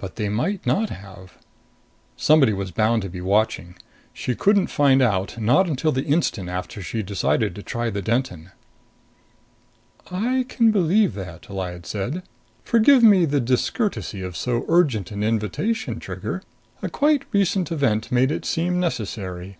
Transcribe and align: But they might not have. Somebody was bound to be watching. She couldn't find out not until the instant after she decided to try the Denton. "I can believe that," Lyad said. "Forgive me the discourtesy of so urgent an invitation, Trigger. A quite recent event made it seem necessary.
But 0.00 0.16
they 0.16 0.30
might 0.30 0.66
not 0.66 0.88
have. 0.88 1.36
Somebody 2.16 2.54
was 2.54 2.70
bound 2.70 3.02
to 3.02 3.10
be 3.10 3.20
watching. 3.20 3.76
She 4.14 4.34
couldn't 4.34 4.68
find 4.68 5.02
out 5.02 5.38
not 5.38 5.68
until 5.68 5.92
the 5.92 6.04
instant 6.06 6.48
after 6.48 6.80
she 6.80 7.02
decided 7.02 7.54
to 7.54 7.62
try 7.62 7.90
the 7.90 8.00
Denton. 8.00 8.52
"I 10.10 10.46
can 10.48 10.70
believe 10.70 11.12
that," 11.16 11.50
Lyad 11.50 11.84
said. 11.84 12.22
"Forgive 12.64 13.02
me 13.02 13.26
the 13.26 13.40
discourtesy 13.42 14.22
of 14.22 14.38
so 14.38 14.64
urgent 14.68 15.10
an 15.10 15.22
invitation, 15.22 16.00
Trigger. 16.00 16.42
A 16.80 16.88
quite 16.88 17.26
recent 17.32 17.70
event 17.70 18.10
made 18.10 18.30
it 18.30 18.46
seem 18.46 18.80
necessary. 18.80 19.58